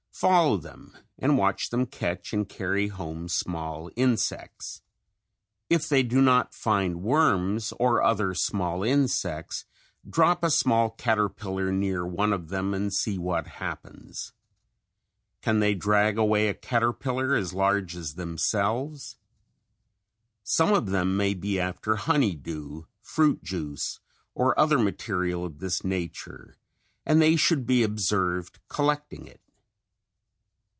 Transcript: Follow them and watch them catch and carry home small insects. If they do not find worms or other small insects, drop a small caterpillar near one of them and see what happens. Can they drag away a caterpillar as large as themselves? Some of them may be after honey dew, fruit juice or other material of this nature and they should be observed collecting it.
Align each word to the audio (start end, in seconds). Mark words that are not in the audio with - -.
Follow 0.13 0.57
them 0.57 0.95
and 1.17 1.35
watch 1.37 1.69
them 1.69 1.87
catch 1.87 2.31
and 2.31 2.47
carry 2.47 2.89
home 2.89 3.27
small 3.27 3.89
insects. 3.95 4.81
If 5.69 5.89
they 5.89 6.03
do 6.03 6.21
not 6.21 6.53
find 6.53 7.01
worms 7.01 7.73
or 7.79 8.03
other 8.03 8.35
small 8.35 8.83
insects, 8.83 9.65
drop 10.07 10.43
a 10.43 10.51
small 10.51 10.91
caterpillar 10.91 11.71
near 11.71 12.05
one 12.05 12.33
of 12.33 12.49
them 12.49 12.73
and 12.75 12.93
see 12.93 13.17
what 13.17 13.47
happens. 13.47 14.33
Can 15.41 15.59
they 15.59 15.73
drag 15.73 16.19
away 16.19 16.49
a 16.49 16.53
caterpillar 16.53 17.33
as 17.33 17.53
large 17.53 17.95
as 17.95 18.13
themselves? 18.13 19.15
Some 20.43 20.71
of 20.71 20.87
them 20.89 21.17
may 21.17 21.33
be 21.33 21.59
after 21.59 21.95
honey 21.95 22.35
dew, 22.35 22.85
fruit 23.01 23.41
juice 23.41 23.99
or 24.35 24.59
other 24.59 24.77
material 24.77 25.43
of 25.45 25.59
this 25.59 25.83
nature 25.83 26.57
and 27.07 27.19
they 27.19 27.37
should 27.37 27.65
be 27.65 27.81
observed 27.81 28.59
collecting 28.67 29.25
it. 29.25 29.39